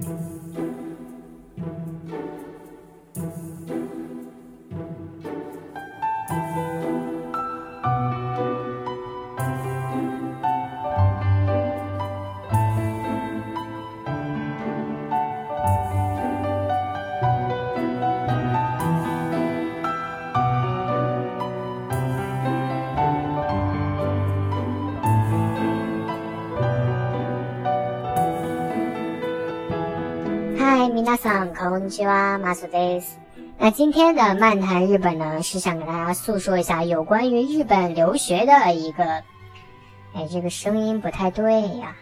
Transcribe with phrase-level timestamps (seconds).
[0.00, 0.73] Música
[31.13, 33.19] 皆さんこんにちは、マスです。
[33.59, 39.03] 那今天的漫谈日本呢，是想给大家诉说一下有关于日本留学的一个，
[40.13, 41.95] 哎，这个声音不太对呀。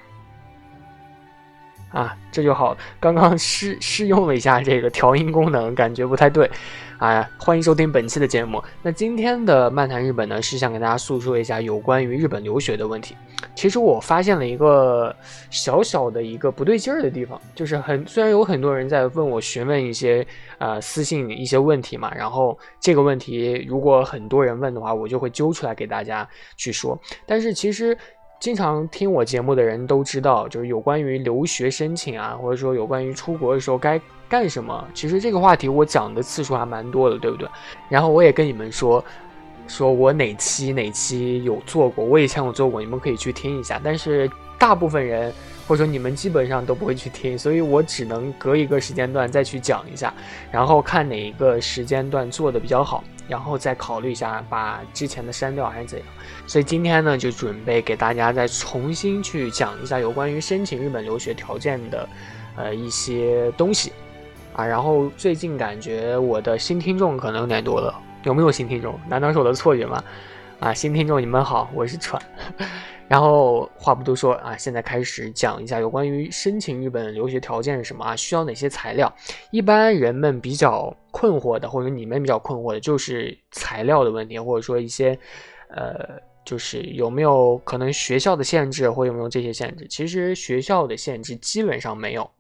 [1.93, 2.77] 啊，这就好。
[2.99, 6.51] 刚刚试试用了一下这个调音功能，感觉不太对。
[6.99, 8.63] 啊，欢迎收听本期的节目。
[8.81, 13.17] 那今天的漫谈日本呢，是想给大家诉说一下有关于日本留学的问题。
[13.57, 15.15] 其实我发现了一个
[15.51, 20.25] 小小的一个不对劲儿的地方，就是很虽然有很多人在问我询问一些
[20.59, 26.97] 呃私信一些问题嘛，然后这个问题如果很多人问的话，我就会揪出来给大家去说。
[27.27, 27.99] 但是其实。
[28.43, 34.85] 经常听我节目的人都知道，就是有关于留学申请啊，或者说有关于出国的时候该干什么。
[34.93, 37.49] 其实这个话题我讲的次数还蛮多的，对不对？
[37.89, 39.05] 然后我也跟你们说，
[39.69, 43.81] 说我哪期哪期有做过，我以前有做过，你们可以去听一下。
[43.85, 45.33] 但是大部分人
[45.69, 50.13] 或者说你们基本上都不会去听，所以我只能隔一个时间段再去讲一下，
[50.51, 53.05] 然后看哪一个时间段做的比较好。
[53.33, 56.07] 然后再考虑一下，把之前的删掉还是怎样？
[56.47, 62.07] 所以今天呢，就准备给大家再重新去讲一下有关于申请日本留学条件的，
[62.57, 63.91] 呃一些东西，
[64.53, 69.01] 啊，然后最近感觉我的新听众可能有点多了，有没有新听众？
[69.09, 70.05] 难道是我的错觉吗？
[70.61, 72.21] 啊，新听众你们好，我是川。
[73.13, 78.17] 然后话不多说啊，现在开始讲一下有关于申请日本留学条件是什么啊？
[78.17, 79.15] 需要哪些材料？
[79.51, 85.11] 一般人们比较困惑的，或者你们比较困惑的就是材料的问题，或者说一些，
[85.69, 89.87] 呃，就是有没有可能学校的限制，或有没有这些限制？
[89.89, 92.31] 其实学校的限制基本上没有。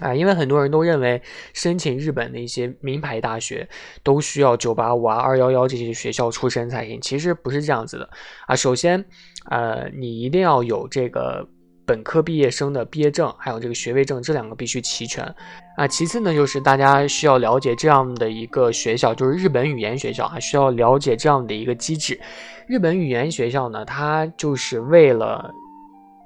[0.00, 1.22] 啊，因为很多人都认为
[1.52, 3.68] 申请日本的一些名牌大学
[4.02, 8.10] 都需要九八五啊、二幺幺这些学校出身才行，其实不是这样子的
[8.48, 8.56] 啊。
[8.56, 9.04] 首先，
[9.50, 11.48] 呃，你一定要有这个
[11.86, 15.24] 本科毕业生的毕业证，还有这个学位证，这两个必须齐全
[15.76, 15.86] 啊。
[15.86, 22.20] 其次呢，就是大家需要了解这样的一个学校，就是日本语言学校，还需要了解这样的一个机制。
[22.66, 25.54] 日本语言学校呢，它就是为了。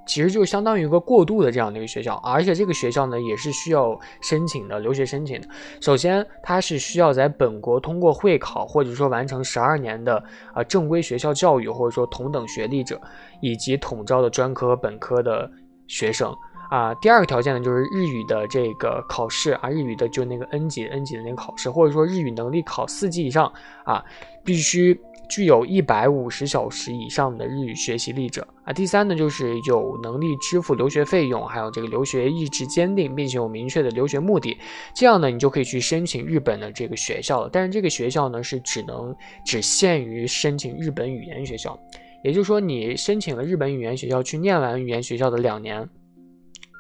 [0.09, 5.47] 其实就相当于一个过渡的这样的一个学校，而且这个学校呢也是需要申请的留学申请的。
[5.81, 10.21] 首先，它是需要在本国通过会考，或者说完成十二年的
[10.55, 13.01] 啊正规学校教育，或者说同等学历者，
[13.43, 15.49] 以及统招的专科和本科的
[15.87, 16.35] 学生
[16.71, 16.95] 啊。
[16.95, 23.53] 第二个条件呢，就是日语的这个考试啊，日语的就那个 N 级 N 级的那个考试，或者说日语能力考四级以上
[23.85, 24.03] 啊，
[24.43, 24.99] 必须。
[25.29, 34.57] 具有一百五十小时以上的日语学习历者啊，第三呢就是有能力支付留学费用，还有这个留学意志坚定，并且有明确的留学目的，
[34.95, 37.51] 这样呢你就可以去申请日本的这个学校了。
[37.53, 41.79] 但是这个学校呢是只能只限于申请日本语言学校，
[42.25, 45.87] 也就是说你申请了日本语言学校去念完语言学校的两年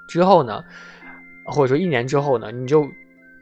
[0.08, 0.64] 之后呢，
[1.44, 2.88] 或者说一年之后呢，你就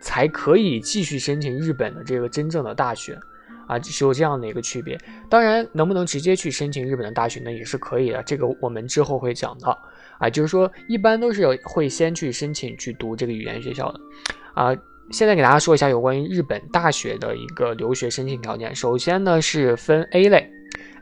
[0.00, 3.17] 才可以继续申请日本的这个真正的大学。
[3.66, 4.99] 啊，是有这样的一个区别。
[5.28, 7.53] 当然，能不能直接去申请日本的大学呢？
[7.53, 8.22] 也是可以的。
[8.22, 9.78] 这个我们之后会讲到。
[10.19, 14.00] 啊，就是说，一般都是会先去申请去读这个语言学校的。
[14.55, 14.75] 啊，
[15.10, 18.75] 现在给大家说一下有关于日本大学的一个留学申请条件。
[18.75, 20.50] 首先呢，是分 A 类。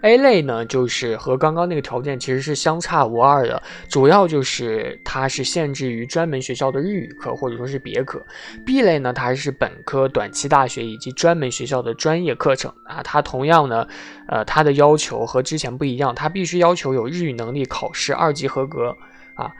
[0.02, 8.22] A 类呢，就是和刚刚那个条件其实是相差无二的，主要就是它是限制于专门学校的日语课或者说是别科。
[8.66, 13.86] B 类呢，它是本科、短期大学以及专门学校的专业课程啊，它同样呢，
[14.28, 18.94] 呃，它的要求和之前不一样，它必须要求有日语能力考试二级合格
[19.36, 19.50] 啊，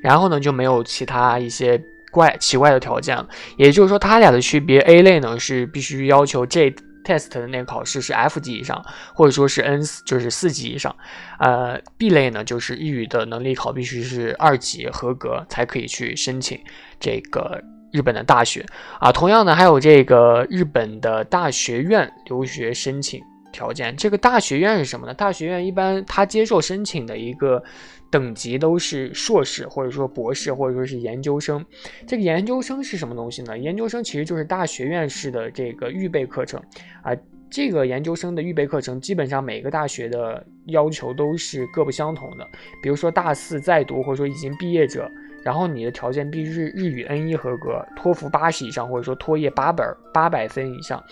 [0.00, 1.82] 然后呢就没有其他一些
[2.12, 6.72] 怪奇怪的条件了，也就是说它俩的区别，A 类呢是必须要求这。
[7.08, 8.84] Test 的那个考试是 F 级以上，
[9.14, 10.94] 或者说是 N 就是四级以上，
[11.38, 16.60] 呃，B 类呢就是日语的能力考必须是二级合格才可以去申请
[17.00, 17.62] 这个
[17.92, 18.66] 日本的大学
[19.00, 19.10] 啊。
[19.10, 23.22] 同样呢，还有这个日本的大学院留学申请
[23.52, 23.96] 条件。
[23.96, 25.14] 这个大学院是什么呢？
[25.14, 27.62] 大学院一般它接受申请的一个。
[28.10, 31.62] 等级都是硕士，或者说博士，或者说是研究生。
[32.06, 33.58] 这个研究生是什么东西呢？
[33.58, 36.58] 研究生其实就是大学院式的这个预备课程
[37.02, 37.14] 啊。
[37.50, 42.46] 这个研究生的预备课程，基本上每个大学的要求都是各不相同的。
[42.82, 45.06] 比如说大四在读，或者说已经毕业者。
[45.44, 51.02] 然后你的条件必须是日语 N 一合格，托福八十以上，或者说托业八本八百分以上，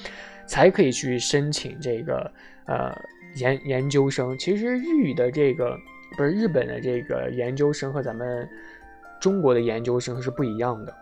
[0.46, 2.30] 才可以去申请这个
[2.66, 2.96] 呃
[3.36, 4.36] 研研究生。
[4.38, 5.78] 其实日语的这个
[6.16, 8.48] 不是日本的这个研究生和咱们
[9.20, 10.94] 中国的研究生是不一样的。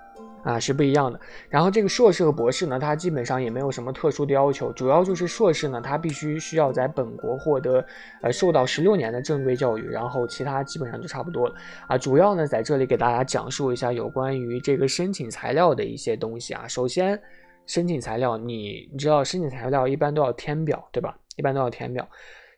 [0.45, 1.19] 啊，是不一样的。
[1.49, 7.83] 然后这个硕士和博士呢，它基本上也没有什么特殊的要求，主要就是硕士呢，它必须需要在本国获得
[8.21, 11.55] 呃受到十六年的正规教育，然后其他基本上就差不多了。
[11.87, 16.69] 啊，主要呢在这里给大家讲述一下有关于这个申请材料的一些东西啊。
[16.69, 17.19] 首先，
[17.67, 21.17] 申请材料，你你知道申请材料一般都要填表，对吧？
[21.37, 22.09] 一般都要填表，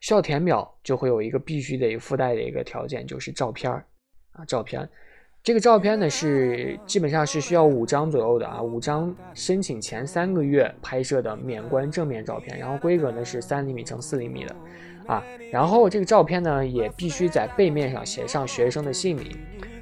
[0.01, 3.85] 需要填表就会有一个必须得附带的一个条件，就是照片儿
[4.33, 4.87] 啊，照片。
[5.43, 14.55] 这个照片呢是基本上是需要五张左右的啊，五张申请前三个月拍摄的免冠正面照片，然后规格呢是三厘米乘四厘米的，
[15.05, 19.31] 啊，然后这个照片呢也必须在背面上写上学生的姓名，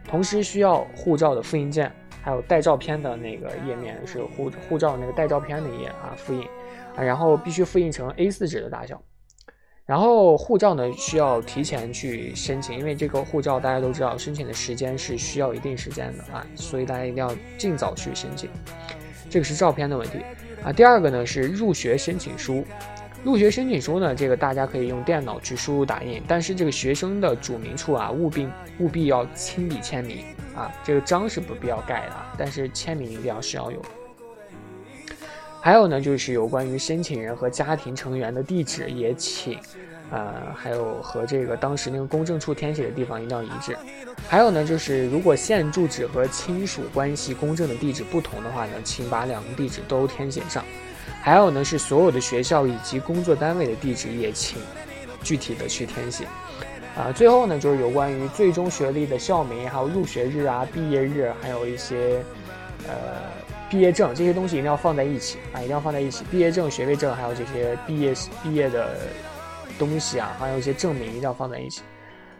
[0.07, 1.91] 同时需要护照的复印件，
[2.25, 6.41] 还有带照片的那个页面是护护照那个带照片的页啊复印，
[6.95, 8.99] 啊，然后必须复印成 A4 纸的大小。
[9.85, 18.49] 然后护照呢需要提前去申请，因为这个护照大家都知道申请的时间是需要一定时间的啊，所以大家一定要尽早去申请。
[19.29, 20.17] 这个是照片的问题
[20.63, 20.73] 啊。
[20.73, 22.65] 第二个呢是入学申请书，
[23.23, 28.49] 入学申请书呢这个大家可以用电脑去输入打印，但是这个学生的署名处啊务必
[28.79, 33.81] 务必要亲笔签名啊，这个章是不必要盖的，但是签名一定要是要有。
[35.61, 39.59] 还有呢，就是有关于申请人和家庭成员的地址，也请，
[40.11, 43.75] 呃，还有和这个当时那个公证处填写的地方一定要一致。
[44.29, 50.63] 还有呢，就是如果现住址和亲属关系公证的地址不同的话呢，请把两个地址都填写上。
[51.21, 54.59] 还有呢，是所有的学校以及工作单位的地址也请
[55.23, 56.27] 具体的去填写。
[56.97, 62.23] 啊，最后呢，就是有关于最终学历的校名，还有入学日啊、毕业日，还有一些，
[62.87, 62.93] 呃。
[63.67, 66.23] 毕业证这些东西一定要放在一起啊，一定要放在一起。
[66.29, 68.13] 毕业证、学位证，还有这些毕业
[68.43, 68.95] 毕业的
[69.79, 71.81] 东西啊，还有一些证明，一定要放在一起。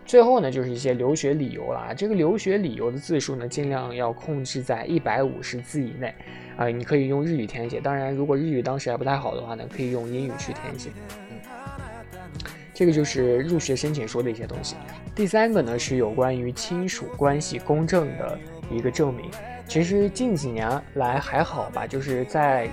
[0.06, 1.94] 最后呢，就是一些留学理由了。
[1.98, 6.14] 这个留学理由的字数呢，尽量要控制在一百五十字以内
[6.56, 6.68] 啊。
[6.68, 10.92] 你可以用日语填写，当然，如果日语当时还不太好的话呢，可以用英语去填写。
[12.76, 14.76] 这个就是入学申请书的一些东西。
[15.16, 18.38] 第三个呢，是有关于亲属关系公证的
[18.70, 19.32] 一个证明。
[19.66, 22.70] 其实近几年来还好吧，就是在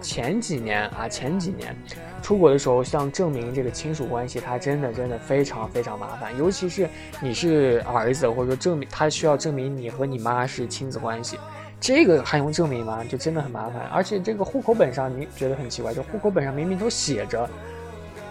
[0.00, 1.76] 前几年啊，前几年
[2.22, 6.36] 出国的时候，像证明这个亲属关系，它真的真的非常非常麻烦。
[6.38, 6.88] 尤其是
[7.20, 11.38] 你是儿子，或者说证明他需要证明你和你妈是亲子关系，
[11.78, 13.04] 这个还用证明吗？
[13.04, 13.82] 就真的很麻烦。
[13.92, 17.48] 而且这个户口本上，你觉得很奇怪，就户口本上明明都写着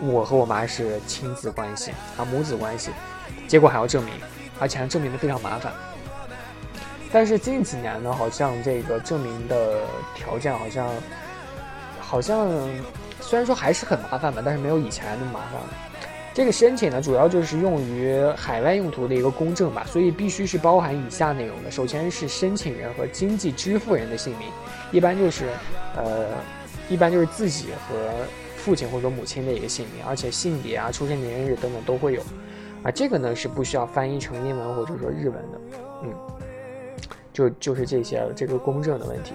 [0.02, 2.90] 我和我妈是亲子关系啊，母子关系，
[3.48, 4.14] 结果还要证明，
[4.60, 5.72] 而且还证明的非常麻烦。
[7.12, 9.82] 但是近几年呢，好像这个证明的
[10.16, 10.90] 条件好像，
[12.00, 12.50] 好像
[13.20, 15.68] 虽然说还是很麻烦吧，但是没有以前那么麻烦了。
[16.34, 24.48] 这个申请呢，主要就是用于海外用途的一个公证吧，所以必须是包含以下内容的：首先是申请人和经济支付人的姓名，
[24.94, 25.50] 一般就是，
[25.98, 26.28] 呃，
[26.88, 27.98] 一般就是自己和
[28.62, 32.22] 父亲或者母亲的一个姓名，而且性别啊、出生年月日等等都会有。
[32.84, 35.62] 啊，这个呢是不需要翻译成英文或者说日文的，
[36.04, 36.14] 嗯。
[37.34, 39.34] 就就是这些这个公证的问题，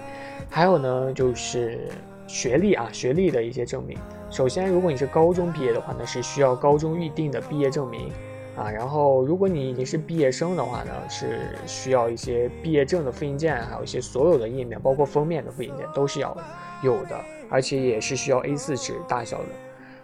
[0.51, 1.89] 还有呢就是
[2.27, 3.97] 学历啊，学历的一些证明。
[4.29, 8.11] 首先，如果你是高中毕业的话呢，是需要高中预定的毕业证明
[8.55, 8.69] 啊。
[8.69, 16.37] 然后，如果你已经是毕业生的话呢，是需要一些毕业证的复印件，还有一些所有的页面，包括封面的复印件都是要
[16.83, 17.19] 有的，
[17.49, 19.45] 而且也是需要 A4 纸大小的。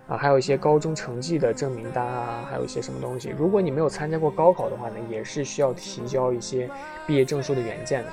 [0.08, 3.34] 啊，还有一些高中成绩的证明单啊，还有一些什么东西。
[3.38, 6.70] 如果你没有参加过高考的话呢，也是需要提交一些
[7.08, 8.10] 毕业证书的原件的。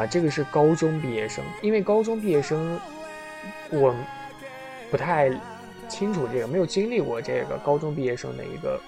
[0.00, 2.78] 啊，这个是高中毕业生，因为高中毕业生
[3.70, 3.94] 我
[4.90, 5.30] 不太
[5.88, 8.80] 清楚这个，没有经历过这个高中毕业生的一个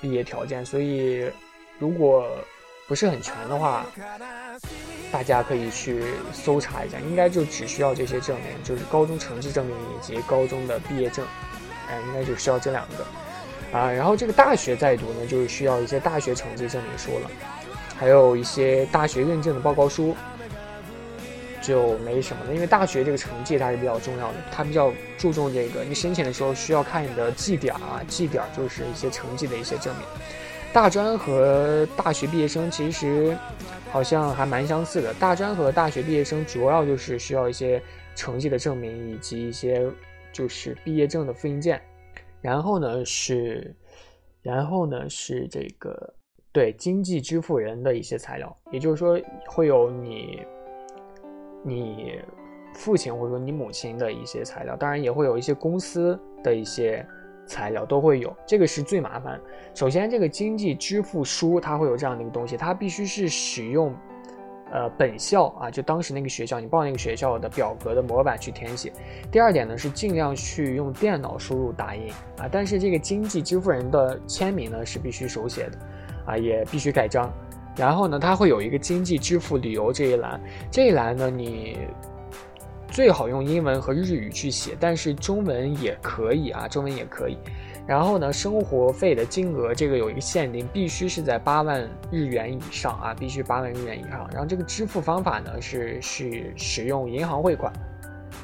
[0.00, 1.30] 毕业条件，所以
[1.78, 2.26] 如果。
[2.86, 3.86] 不是很全的话，
[5.14, 6.02] 大家可以去
[6.32, 11.24] 搜查一下，应该就只需要这些证明，就是高中成绩证明以及高中的毕业证，
[11.88, 13.92] 哎，应该就需要这两个啊。
[13.92, 17.30] 然后这个大学在读呢，就是需要一些大学成绩证明书了，
[17.96, 20.16] 还有一些大学认证的报告书，
[21.62, 22.52] 就没什么了。
[22.52, 30.04] 因为大学这个成绩它是比较重要的，它比较注重这个，你申请的时候需要看你的绩点啊，绩点就是一些成绩的一些证明。
[30.72, 33.38] 大专和大学毕业生其实
[33.94, 35.14] 好像还蛮相似的。
[35.20, 37.80] 大专和大学毕业生主要就是需要一些
[38.16, 39.88] 成绩的证明，以及一些
[40.32, 41.80] 就是毕业证的复印件。
[42.40, 43.72] 然后呢是，
[44.42, 46.12] 然后呢是这个
[46.50, 50.42] 对经济支付人的一些材料，也就是说会有你
[51.62, 52.20] 你
[52.74, 57.06] 父亲或者说你母亲的一些材料，当然也会有一些公司的一些
[57.46, 59.40] 材料都会有，这个是最麻烦。
[59.74, 63.94] 首先，这个经济支付书它会有这样的一个东西，它必须是使用。
[64.72, 68.90] 呃，本校啊，就当时那个学校，你报那个学校的表格的模板去填写。
[69.30, 75.78] 第二点呢，是尽量去用电脑输入打印啊，但是这个经济支付人的签名呢是必须手写的，
[76.26, 77.32] 啊，也必须盖章。
[77.76, 80.40] 然后呢，它会有一个经济支付理由这一栏，
[80.72, 81.78] 这一栏呢你
[82.94, 87.36] 最好用英文和日语去写，但是中文也可以啊，中文也可以。
[87.88, 94.30] 然后呢，生活费的金额这个有一个限定，必须是在八万日元以上啊，必须八万日元以上。
[94.30, 97.72] 然后这个支付方法呢是是使用银行汇款，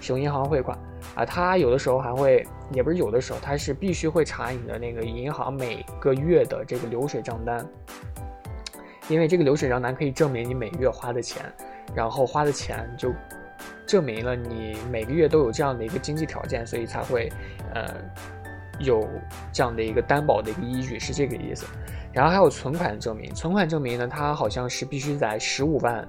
[0.01, 0.77] 使用银行汇款
[1.15, 7.65] 啊，它有的时候还会，也不是有的时候，它是必须会查你的那个银行每个月的这个流水账单，
[9.07, 11.41] 因为这个流水账单可以证明你每月花的钱，
[11.95, 13.15] 然后花的钱就
[13.91, 17.29] 证明了你每个月都有这样的一个经济条件，所以才会
[17.75, 17.95] 呃。
[18.83, 19.07] 有
[19.53, 21.67] 这样的一个担保的一个依据是这个意思，
[22.15, 26.09] 然后还有存款证明，存款证明呢，它好像是必须在十五万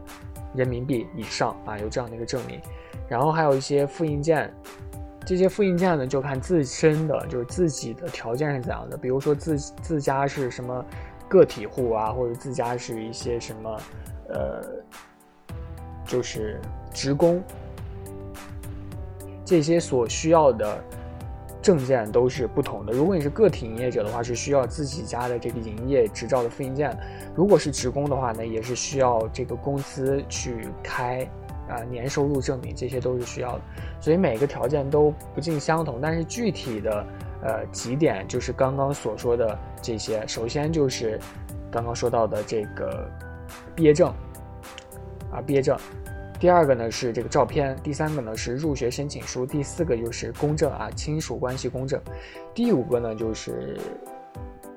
[0.56, 2.62] 人民币以上啊，有这样的一个证明，
[3.10, 4.50] 然后还有一些复印件，
[5.26, 10.86] 这些复印件呢就看自身的就是自己的条件是怎样的，比如说自自家是什么
[11.28, 13.78] 个体户啊，或者自家是一些什么
[14.30, 14.64] 呃，
[16.06, 16.58] 就是
[16.94, 17.44] 职工，
[19.52, 20.82] 这些所需要的。
[21.62, 22.92] 证件都是不同的。
[22.92, 26.90] 如果你是个体营业者的话，是需要自己家的这个营业执照的复印件；
[27.36, 31.24] 如果是职工的话呢，也是需要这个公司去开
[31.70, 33.62] 啊年收入证明，这些都是需要的。
[34.00, 37.06] 所以每个条件都不尽相同，但是具体的
[37.44, 40.26] 呃几点就是刚刚所说的这些。
[40.26, 41.20] 首先就是
[41.72, 43.08] 刚刚说到的这个
[43.76, 44.12] 毕业证
[45.32, 45.78] 啊，毕业证。
[46.42, 52.02] 第二个呢是这个照片，第三个呢是入学申请书，第四个就是公证啊，亲属关系公证，
[52.52, 53.78] 第五个呢就是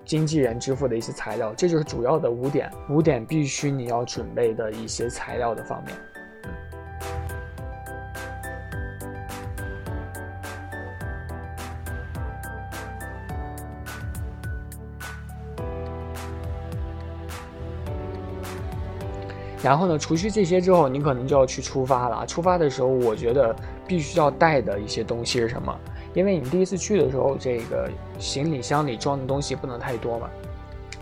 [0.05, 5.97] 经纪人支付的一些材料，这就是主要的五点，五点必须你要准备的一些材料的方面。
[19.65, 22.27] 然后呢，除去这些之后，你可能就要去出发了。
[22.27, 23.57] 出发的时候，我觉得
[23.89, 25.75] 必须要带的一些东西是什么？
[26.13, 30.29] 因为你第一次去的时候，这个行李箱里装的东西不能太多嘛。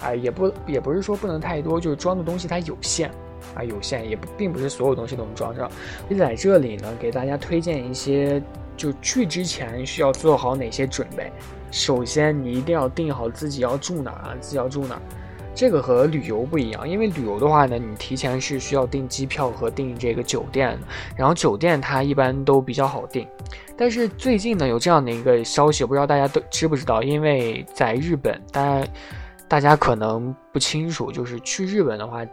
[0.00, 3.10] 啊，也不也不是说不能太多，就是装的东西它有限
[3.56, 5.68] 啊，有限，也并不是所有东西都能装上。
[6.08, 8.40] 你在这里呢，给大家推荐一些，
[8.76, 11.32] 就去之前需要做好哪些准备。
[11.72, 15.02] 首先，你一定要定好自己要住哪儿，自己要住哪儿。
[15.54, 20.78] 这个和旅游不一样，因为旅游的话呢，你提前是需要订机票和订这个酒店，
[21.16, 23.28] 然后酒店它一般都比较好订。
[23.76, 27.02] 但是最近呢，有这样的一个消息，不知道大家都知不知道？
[27.02, 28.88] 因为在日本，大家
[29.46, 32.24] 大家可能不清楚，就是去日本的话，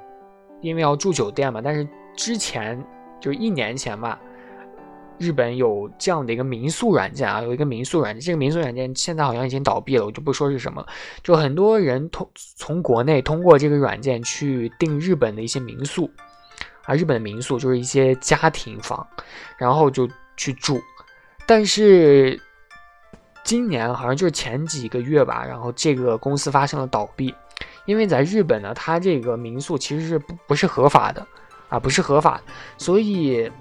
[0.61, 1.61] 因为要住酒店嘛。
[1.61, 2.81] 但是之前
[3.19, 4.19] 就一年前吧。
[5.19, 10.85] 日本有这样的一个民宿软件啊，有一个民宿软件，这个民宿软件现在好像已经倒闭了，我就不说是什么。
[11.21, 16.09] 就很多人通从国内通过这个软件去订日本的一些民宿，
[16.85, 19.05] 啊，日本的民宿就是一些家庭房，
[19.57, 20.81] 然后就去住。
[21.45, 22.39] 但是
[23.43, 27.35] 今年好像就是前几个月吧，然后这个公司发生了倒闭，
[27.85, 31.27] 因为在日本呢，它这个民宿其实是不不是合法的，
[31.67, 32.41] 啊，不是合法，
[32.77, 33.51] 所以。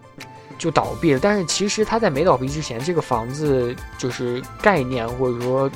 [0.58, 5.70] 就倒闭了，但是其实他在没倒闭之前，这个房子就是概念或者说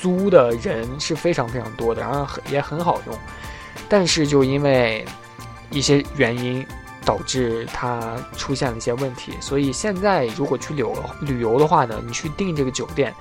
[0.00, 3.18] 租的人是非常非常多的，然后也很好用，
[3.88, 5.04] 但是就因为
[5.70, 6.64] 一些原因
[7.04, 10.84] 导致它出现了一些问题，所以现在如果去旅
[11.22, 13.14] 旅游的话呢，你去订这个酒店，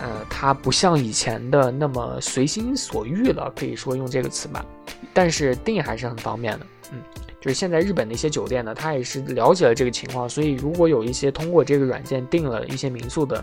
[0.00, 4.64] 呃，它不像以前的那么随心所欲了，可以说用这个词吧，
[5.12, 7.02] 但是订还是很方便的，嗯。
[7.48, 13.42] 是现在日本的一些酒店呢，他也是了解了这个情况，所以如果有一些通过这个软件订了一些民宿的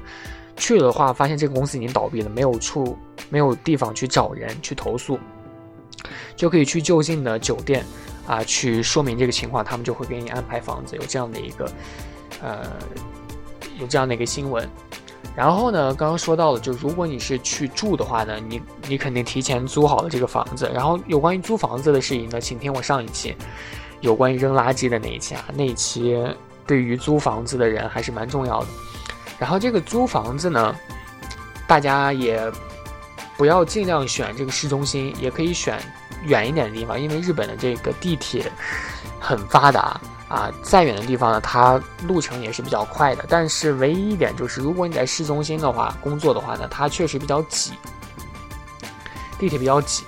[0.56, 2.98] 去了的话，发现这个公司已经倒闭了，没有处
[3.30, 5.20] 没有地方去找人去投诉，
[6.36, 7.84] 就可以去就近的酒店
[8.28, 11.72] 啊去说明这个情况，他们就会给你安排房子，有这样的一个
[12.42, 12.62] 呃
[13.80, 14.68] 有这样的一个新闻。
[15.36, 20.72] 然后呢，刚刚说到了，就如果你是去住的话呢，你你肯定提前租好了这个房子。
[20.74, 23.36] 然后有关于租房子的事宜呢，请听我上一期。
[24.06, 26.16] 有关于扔垃圾的那一期啊，那一期
[26.68, 28.68] 对于租房子的人还是蛮重要的。
[29.40, 30.76] 然后这个租房子呢，
[31.68, 32.40] 大家也
[33.36, 35.80] 不要尽量选这个市中心，也可以选
[36.24, 38.52] 远一点的地方，因为日本的这个地铁
[39.20, 40.52] 很发达啊。
[40.62, 43.26] 再远的地方呢，它路程也是比较快的。
[43.28, 47.74] 但是唯一一点就是，如果你在市中心的话工作的话呢，它确实比较挤，
[49.40, 50.04] 地铁比较挤，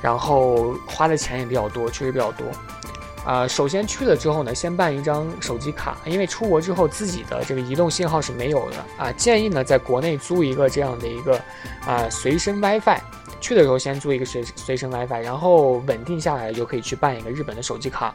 [0.00, 2.46] 然后花的钱也比较多，确实比较多。
[3.24, 9.12] 啊，首先去了之后呢，先办一张手机卡，因为出国之后自己的这个移动信号是没有的啊。
[9.12, 11.38] 建议呢，在国内租一个这样的一个
[11.86, 12.98] 啊随身 WiFi，
[13.40, 18.14] 去的时候先租一个随随身 WiFi，然后稳定下来就可以去办一个日本的手机卡。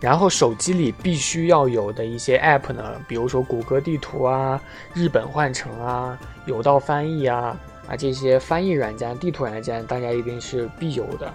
[0.00, 4.60] 然后手机里必须要有的一些 App 呢，比如说谷歌地图啊、
[4.92, 7.56] 日本换乘啊、有道翻译啊
[7.88, 11.32] 啊这些翻译软件、地图软件，大家一定是必有的。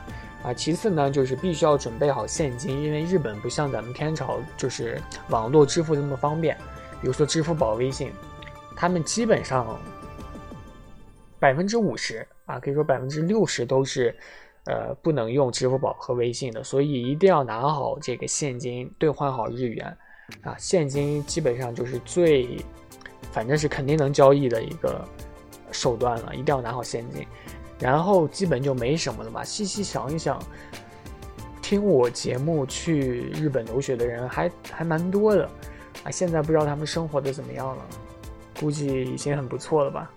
[0.53, 6.55] 其次呢，就是必须要准备好现金，因为日本不像咱们天朝，就是网络支付那么方便。
[7.01, 8.11] 比如说支付宝、微信，
[8.75, 9.79] 他们基本上
[11.39, 14.15] 百分之五十啊，可以说百分之六十都是，
[14.65, 16.63] 呃，不能用支付宝和微信的。
[16.63, 19.97] 所以一定要拿好这个现金，兑换好日元。
[20.43, 22.63] 啊，现金基本上就是最，
[23.31, 25.03] 反正是肯定能交易的一个
[25.71, 27.25] 手段了，一定要拿好现金。
[27.79, 29.43] 然后基本就没什么了吧。
[29.43, 30.37] 细细想一想，
[31.61, 35.49] 听我节目去日本留学的人还还蛮多的
[36.03, 36.11] 啊。
[36.11, 37.85] 现在不知道他们生活的怎么样了，
[38.59, 40.11] 估计已经很不错了吧。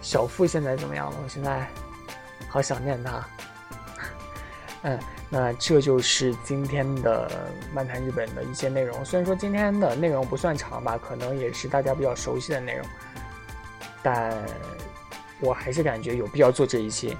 [0.00, 1.16] 小付现在怎么样了？
[1.22, 1.68] 我现在
[2.48, 3.28] 好想念他。
[4.82, 4.98] 嗯，
[5.28, 7.30] 那这就是今天的
[7.72, 9.04] 漫谈日本的一些内容。
[9.04, 12.84] 虽然说今天的内容不算长吧，可能也是大家比较熟悉的内容，
[14.02, 14.34] 但。
[15.40, 17.16] 我还是感觉有必要做这一期，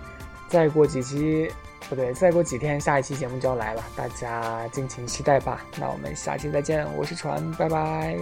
[0.49, 1.51] 再过几期
[1.89, 5.65] 不对，再过几天下一期节目就要来了，大家敬请期待吧。
[5.79, 8.17] 那我们下期再见，我是船，拜拜。